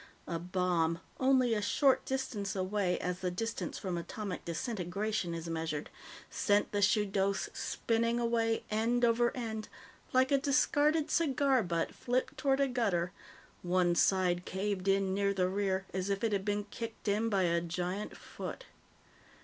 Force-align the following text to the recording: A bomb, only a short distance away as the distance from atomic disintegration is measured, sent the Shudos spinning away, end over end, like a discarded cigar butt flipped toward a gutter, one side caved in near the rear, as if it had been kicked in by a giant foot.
A 0.27 0.39
bomb, 0.39 0.97
only 1.19 1.53
a 1.53 1.61
short 1.61 2.05
distance 2.05 2.55
away 2.55 2.97
as 2.97 3.19
the 3.19 3.29
distance 3.29 3.77
from 3.77 3.99
atomic 3.99 4.43
disintegration 4.43 5.35
is 5.35 5.47
measured, 5.47 5.91
sent 6.27 6.71
the 6.71 6.81
Shudos 6.81 7.49
spinning 7.53 8.19
away, 8.19 8.63
end 8.71 9.05
over 9.05 9.29
end, 9.37 9.67
like 10.11 10.31
a 10.31 10.39
discarded 10.39 11.11
cigar 11.11 11.61
butt 11.61 11.93
flipped 11.93 12.35
toward 12.35 12.59
a 12.59 12.67
gutter, 12.67 13.11
one 13.61 13.93
side 13.93 14.43
caved 14.43 14.87
in 14.87 15.13
near 15.13 15.35
the 15.35 15.47
rear, 15.47 15.85
as 15.93 16.09
if 16.09 16.23
it 16.23 16.31
had 16.33 16.43
been 16.45 16.63
kicked 16.71 17.07
in 17.07 17.29
by 17.29 17.43
a 17.43 17.61
giant 17.61 18.17
foot. 18.17 18.65